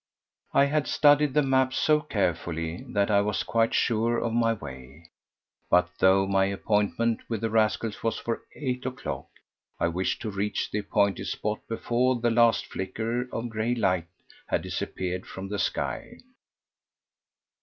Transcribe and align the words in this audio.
I 0.51 0.65
had 0.65 0.87
studied 0.87 1.35
the 1.35 1.43
map 1.43 1.75
so 1.75 1.99
carefully 2.01 2.83
that 2.93 3.11
I 3.11 3.21
was 3.21 3.43
quite 3.43 3.75
sure 3.75 4.17
of 4.17 4.33
my 4.33 4.53
way, 4.53 5.11
but 5.69 5.89
though 5.99 6.25
my 6.25 6.45
appointment 6.45 7.21
with 7.29 7.41
the 7.41 7.51
rascals 7.51 8.01
was 8.01 8.17
for 8.17 8.41
eight 8.55 8.83
o'clock, 8.87 9.27
I 9.79 9.89
wished 9.89 10.19
to 10.23 10.31
reach 10.31 10.71
the 10.71 10.79
appointed 10.79 11.27
spot 11.27 11.59
before 11.67 12.15
the 12.19 12.31
last 12.31 12.65
flicker 12.65 13.29
of 13.31 13.49
grey 13.49 13.75
light 13.75 14.07
had 14.47 14.63
disappeared 14.63 15.27
from 15.27 15.49
the 15.49 15.59
sky. 15.59 16.17